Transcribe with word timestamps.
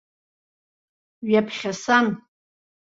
Ҩаԥхьа 1.29 1.71
сан. 1.81 2.07